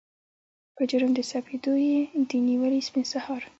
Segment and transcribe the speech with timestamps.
[0.75, 1.99] په جرم د سپېدو یې
[2.29, 3.41] دي نیولي سپین سهار